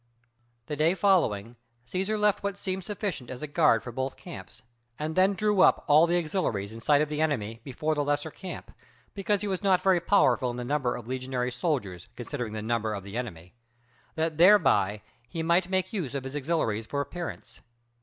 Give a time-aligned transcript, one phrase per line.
[0.65, 4.63] The day following, Cæsar left what seemed sufficient as a guard for both camps;
[4.97, 8.31] and then drew up all the auxiliaries in sight of the enemy, before the lesser
[8.31, 8.71] camp,
[9.13, 12.95] because he was not very powerful in the number of legionary soldiers, considering the number
[12.95, 13.53] of the enemy;
[14.15, 17.61] that thereby he might make use of his auxiliaries for appearance.